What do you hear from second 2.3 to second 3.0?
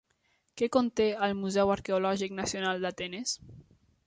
Nacional